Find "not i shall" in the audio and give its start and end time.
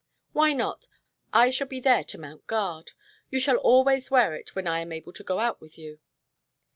0.53-1.67